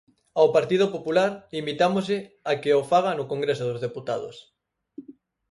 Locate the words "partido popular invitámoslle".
0.57-2.19